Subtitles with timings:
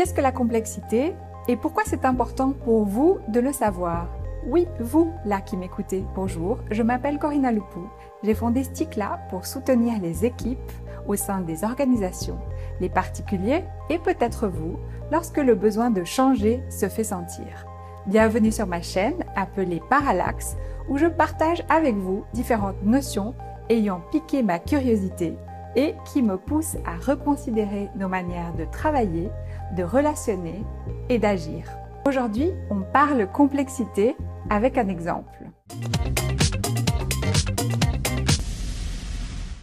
[0.00, 1.14] Qu'est-ce que la complexité
[1.46, 4.08] et pourquoi c'est important pour vous de le savoir?
[4.46, 7.86] Oui, vous, là qui m'écoutez, bonjour, je m'appelle Corinna Loupou.
[8.22, 10.72] J'ai fondé Sticla pour soutenir les équipes
[11.06, 12.38] au sein des organisations,
[12.80, 14.78] les particuliers et peut-être vous,
[15.12, 17.66] lorsque le besoin de changer se fait sentir.
[18.06, 20.56] Bienvenue sur ma chaîne appelée Parallax,
[20.88, 23.34] où je partage avec vous différentes notions
[23.68, 25.36] ayant piqué ma curiosité
[25.76, 29.30] et qui me poussent à reconsidérer nos manières de travailler,
[29.76, 30.64] de relationner
[31.08, 31.64] et d'agir.
[32.06, 34.16] Aujourd'hui, on parle complexité
[34.48, 35.50] avec un exemple.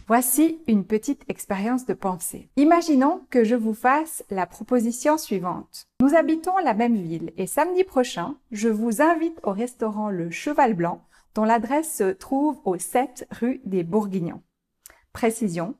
[0.06, 2.48] Voici une petite expérience de pensée.
[2.56, 5.84] Imaginons que je vous fasse la proposition suivante.
[6.00, 10.72] Nous habitons la même ville et samedi prochain, je vous invite au restaurant Le Cheval
[10.72, 11.02] Blanc
[11.34, 14.42] dont l'adresse se trouve au 7 rue des Bourguignons.
[15.12, 15.74] Précision,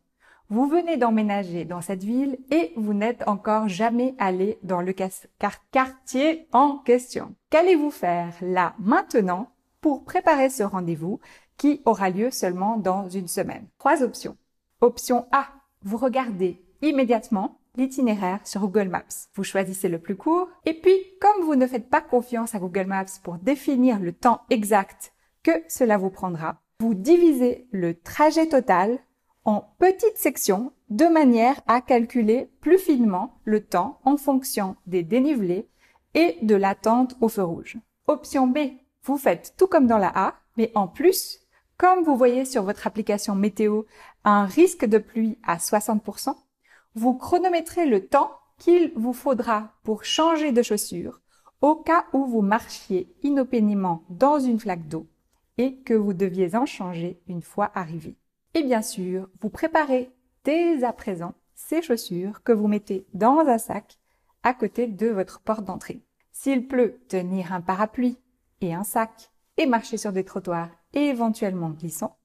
[0.50, 6.48] vous venez d'emménager dans cette ville et vous n'êtes encore jamais allé dans le quartier
[6.52, 7.34] en question.
[7.50, 9.50] Qu'allez-vous faire là maintenant
[9.80, 11.20] pour préparer ce rendez-vous
[11.58, 13.66] qui aura lieu seulement dans une semaine?
[13.78, 14.36] Trois options.
[14.80, 15.48] Option A,
[15.82, 19.28] vous regardez immédiatement l'itinéraire sur Google Maps.
[19.34, 22.86] Vous choisissez le plus court et puis comme vous ne faites pas confiance à Google
[22.86, 28.98] Maps pour définir le temps exact que cela vous prendra, vous divisez le trajet total
[29.48, 35.70] en petites sections de manière à calculer plus finement le temps en fonction des dénivelés
[36.12, 37.78] et de l'attente au feu rouge.
[38.08, 38.58] Option B,
[39.04, 41.40] vous faites tout comme dans la A, mais en plus,
[41.78, 43.84] comme vous voyez sur votre application météo
[44.22, 46.34] un risque de pluie à 60%,
[46.94, 51.22] vous chronométrez le temps qu'il vous faudra pour changer de chaussures
[51.62, 55.06] au cas où vous marchiez inopénément dans une flaque d'eau
[55.56, 58.18] et que vous deviez en changer une fois arrivé.
[58.58, 60.10] Et bien sûr, vous préparez
[60.42, 64.00] dès à présent ces chaussures que vous mettez dans un sac
[64.42, 66.02] à côté de votre porte d'entrée.
[66.32, 68.18] S'il pleut, tenir un parapluie
[68.60, 72.18] et un sac et marcher sur des trottoirs éventuellement glissants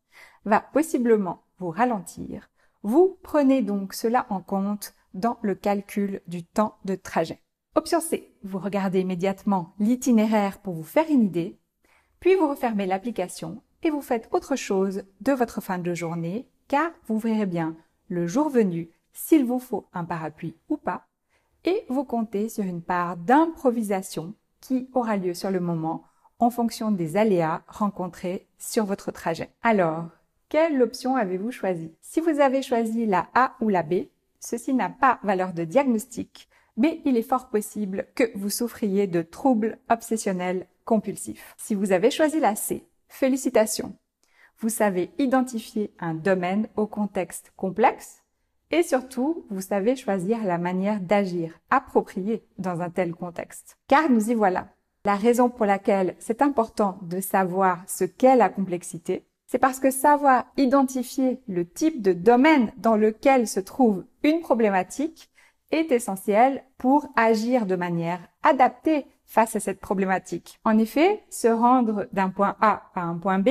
[0.44, 2.50] va possiblement vous ralentir.
[2.82, 7.44] Vous prenez donc cela en compte dans le calcul du temps de trajet.
[7.76, 11.60] Option C, vous regardez immédiatement l'itinéraire pour vous faire une idée,
[12.20, 16.92] puis vous refermez l'application et vous faites autre chose de votre fin de journée, car
[17.08, 17.76] vous verrez bien
[18.10, 21.06] le jour venu s'il vous faut un parapluie ou pas,
[21.66, 26.04] et vous comptez sur une part d'improvisation qui aura lieu sur le moment
[26.40, 29.50] en fonction des aléas rencontrés sur votre trajet.
[29.62, 30.08] Alors,
[30.50, 31.94] quelle option avez-vous choisi?
[32.02, 34.08] Si vous avez choisi la A ou la B,
[34.40, 39.22] ceci n'a pas valeur de diagnostic, mais il est fort possible que vous souffriez de
[39.22, 41.56] troubles obsessionnels compulsifs.
[41.58, 43.96] Si vous avez choisi la C, Félicitations.
[44.58, 48.24] Vous savez identifier un domaine au contexte complexe
[48.72, 53.78] et surtout, vous savez choisir la manière d'agir appropriée dans un tel contexte.
[53.88, 54.70] Car nous y voilà.
[55.06, 59.92] La raison pour laquelle c'est important de savoir ce qu'est la complexité, c'est parce que
[59.92, 65.30] savoir identifier le type de domaine dans lequel se trouve une problématique
[65.70, 70.60] est essentiel pour agir de manière adaptée face à cette problématique.
[70.64, 73.50] En effet, se rendre d'un point A à un point B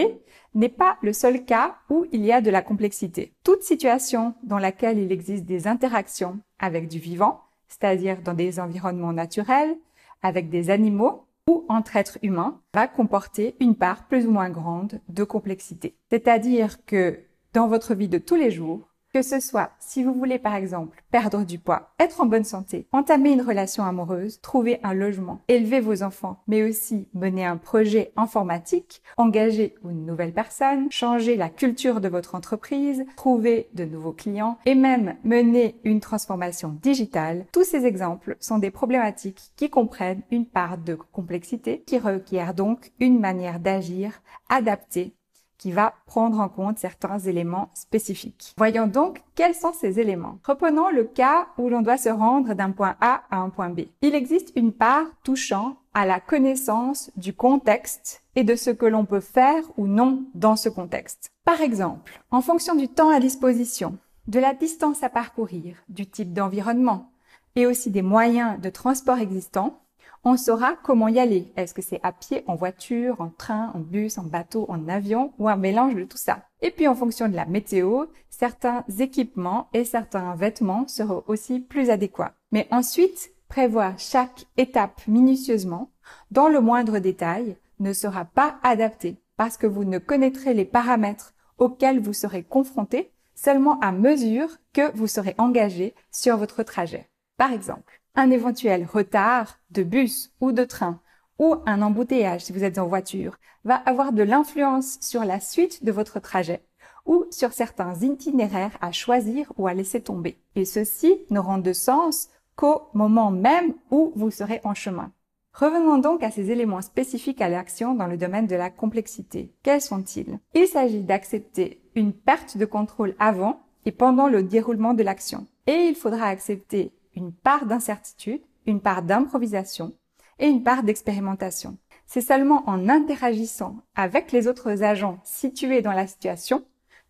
[0.54, 3.34] n'est pas le seul cas où il y a de la complexité.
[3.43, 9.12] Toute situation dans laquelle il existe des interactions avec du vivant, c'est-à-dire dans des environnements
[9.12, 9.76] naturels,
[10.22, 15.00] avec des animaux ou entre êtres humains, va comporter une part plus ou moins grande
[15.09, 15.97] de complexité.
[16.10, 17.19] C'est-à-dire que
[17.54, 21.03] dans votre vie de tous les jours, que ce soit si vous voulez par exemple
[21.11, 25.81] perdre du poids, être en bonne santé, entamer une relation amoureuse, trouver un logement, élever
[25.81, 32.00] vos enfants, mais aussi mener un projet informatique, engager une nouvelle personne, changer la culture
[32.00, 37.84] de votre entreprise, trouver de nouveaux clients et même mener une transformation digitale, tous ces
[37.84, 43.61] exemples sont des problématiques qui comprennent une part de complexité qui requiert donc une manière
[43.61, 45.15] d'agir adaptée
[45.62, 48.53] qui va prendre en compte certains éléments spécifiques.
[48.59, 50.41] Voyons donc quels sont ces éléments.
[50.45, 53.83] Reprenons le cas où l'on doit se rendre d'un point A à un point B.
[54.00, 59.05] Il existe une part touchant à la connaissance du contexte et de ce que l'on
[59.05, 61.31] peut faire ou non dans ce contexte.
[61.44, 66.32] Par exemple, en fonction du temps à disposition, de la distance à parcourir, du type
[66.32, 67.12] d'environnement
[67.55, 69.79] et aussi des moyens de transport existants,
[70.24, 71.52] on saura comment y aller.
[71.56, 75.32] Est-ce que c'est à pied, en voiture, en train, en bus, en bateau, en avion
[75.38, 76.44] ou un mélange de tout ça?
[76.60, 81.90] Et puis en fonction de la météo, certains équipements et certains vêtements seront aussi plus
[81.90, 82.34] adéquats.
[82.52, 85.90] Mais ensuite, prévoir chaque étape minutieusement,
[86.30, 91.34] dans le moindre détail, ne sera pas adapté parce que vous ne connaîtrez les paramètres
[91.58, 97.12] auxquels vous serez confronté seulement à mesure que vous serez engagé sur votre trajet.
[97.43, 101.00] Par exemple, Un éventuel retard de bus ou de train
[101.41, 105.85] ou un embouteillage si vous êtes en voiture va avoir de l'influence sur la suite
[105.85, 106.65] de votre trajet
[107.05, 110.39] ou sur certains itinéraires à choisir ou à laisser tomber.
[110.55, 115.11] Et ceci n'auront de sens qu'au moment même où vous serez en chemin.
[115.53, 119.53] Revenons donc à ces éléments spécifiques à l'action dans le domaine de la complexité.
[119.65, 120.39] Quels sont-ils?
[120.55, 125.49] Il s'agit d'accepter une perte de contrôle avant et pendant le déroulement de l'action.
[125.67, 129.94] Et il faudra accepter une part d'incertitude, une part d'improvisation,
[130.38, 131.79] et une part d'expérimentation.
[132.06, 136.64] C'est seulement en interagissant avec les autres agents situés dans la situation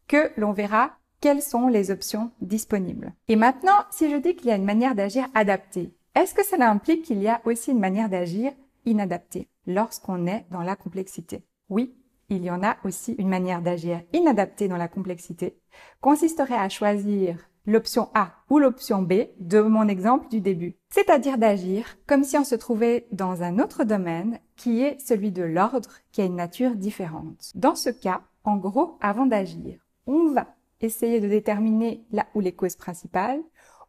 [0.07, 3.13] que l'on verra quelles sont les options disponibles.
[3.29, 6.69] Et maintenant, si je dis qu'il y a une manière d'agir adaptée, est-ce que cela
[6.69, 8.53] implique qu'il y a aussi une manière d'agir
[8.85, 11.45] inadaptée lorsqu'on est dans la complexité?
[11.71, 11.95] Oui,
[12.29, 15.59] il y en a aussi une manière d'agir inadaptée dans la complexité,
[16.01, 20.77] consisterait à choisir l'option A ou l'option B de mon exemple du début.
[20.91, 25.43] C'est-à-dire d'agir comme si on se trouvait dans un autre domaine qui est celui de
[25.43, 27.53] l'ordre qui a une nature différente.
[27.55, 30.47] Dans ce cas, en gros, avant d'agir, on va
[30.81, 33.41] essayer de déterminer là où les causes principales,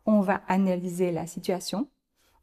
[0.06, 1.88] on va analyser la situation,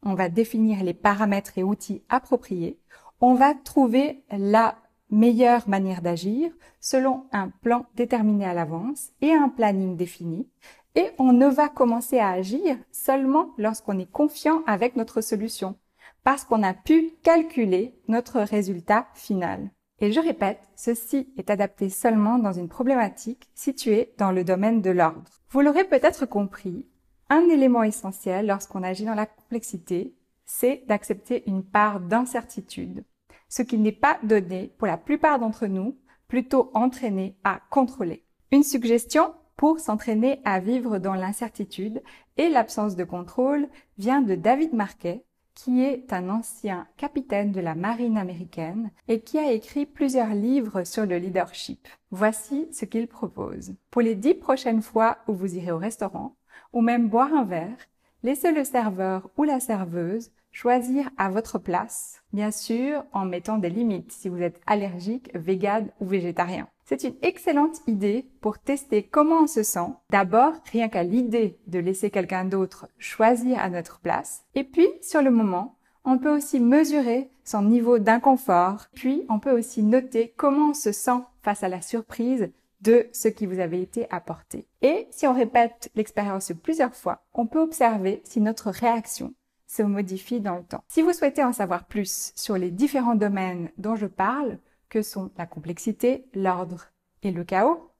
[0.03, 2.79] on va définir les paramètres et outils appropriés,
[3.21, 4.77] on va trouver la
[5.11, 10.47] meilleure manière d'agir selon un plan déterminé à l'avance et un planning défini
[10.95, 15.75] et on ne va commencer à agir seulement lorsqu'on est confiant avec notre solution,
[16.23, 19.71] parce qu'on a pu calculer notre résultat final.
[19.99, 24.89] Et je répète, ceci est adapté seulement dans une problématique située dans le domaine de
[24.89, 25.31] l'ordre.
[25.49, 26.87] Vous l'aurez peut-être compris,
[27.29, 33.05] un élément essentiel lorsqu'on agit dans la complexité, c'est d'accepter une part d'incertitude,
[33.47, 35.97] ce qui n'est pas donné pour la plupart d'entre nous,
[36.27, 38.25] plutôt entraîné à contrôler.
[38.51, 42.01] Une suggestion pour s'entraîner à vivre dans l'incertitude
[42.37, 43.67] et l'absence de contrôle
[43.97, 49.37] vient de David Marquet, qui est un ancien capitaine de la marine américaine et qui
[49.37, 51.87] a écrit plusieurs livres sur le leadership.
[52.09, 53.75] Voici ce qu'il propose.
[53.89, 56.35] Pour les dix prochaines fois où vous irez au restaurant,
[56.73, 57.77] ou même boire un verre,
[58.23, 63.69] laissez le serveur ou la serveuse choisir à votre place, bien sûr en mettant des
[63.69, 66.67] limites si vous êtes allergique, vegan ou végétarien.
[66.83, 69.87] C'est une excellente idée pour tester comment on se sent.
[70.09, 74.43] D'abord, rien qu'à l'idée de laisser quelqu'un d'autre choisir à notre place.
[74.55, 78.87] Et puis, sur le moment, on peut aussi mesurer son niveau d'inconfort.
[78.93, 83.27] Puis, on peut aussi noter comment on se sent face à la surprise de ce
[83.27, 84.67] qui vous avait été apporté.
[84.81, 89.33] Et si on répète l'expérience plusieurs fois, on peut observer si notre réaction
[89.67, 90.83] se modifie dans le temps.
[90.87, 94.57] Si vous souhaitez en savoir plus sur les différents domaines dont je parle,
[94.89, 96.87] que sont la complexité, l'ordre
[97.23, 97.91] et le chaos,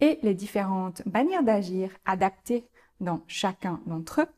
[0.00, 2.64] et les différentes manières d'agir adaptées
[3.00, 4.28] dans chacun d'entre eux,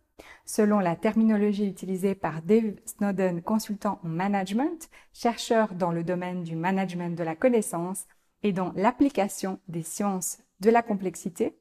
[0.45, 6.57] selon la terminologie utilisée par Dave Snowden, consultant en management, chercheur dans le domaine du
[6.57, 8.07] management de la connaissance
[8.43, 11.57] et dans l'application des sciences de la complexité.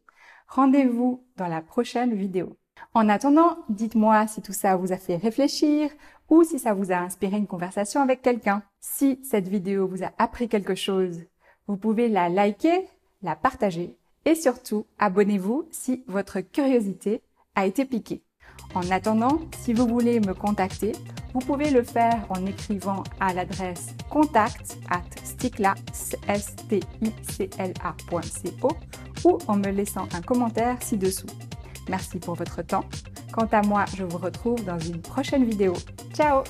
[0.48, 2.58] Rendez-vous dans la prochaine vidéo.
[2.94, 5.90] En attendant, dites-moi si tout ça vous a fait réfléchir
[6.30, 8.64] ou si ça vous a inspiré une conversation avec quelqu'un.
[8.80, 11.24] Si cette vidéo vous a appris quelque chose,
[11.68, 12.88] vous pouvez la liker,
[13.22, 17.22] la partager et surtout abonnez-vous si votre curiosité
[17.56, 18.24] a été piquée.
[18.74, 20.94] En attendant, si vous voulez me contacter,
[21.34, 25.02] vous pouvez le faire en écrivant à l'adresse contact at
[29.24, 31.28] ou en me laissant un commentaire ci-dessous.
[31.90, 32.86] Merci pour votre temps.
[33.32, 35.74] Quant à moi, je vous retrouve dans une prochaine vidéo.
[36.14, 36.44] Ciao